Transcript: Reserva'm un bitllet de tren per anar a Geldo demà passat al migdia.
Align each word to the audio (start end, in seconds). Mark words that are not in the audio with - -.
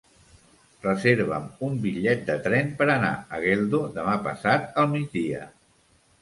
Reserva'm 0.85 1.43
un 1.67 1.75
bitllet 1.83 2.23
de 2.29 2.37
tren 2.47 2.71
per 2.79 2.87
anar 2.95 3.11
a 3.37 3.43
Geldo 3.45 3.83
demà 3.99 4.17
passat 4.31 4.67
al 4.85 4.91
migdia. 4.97 5.45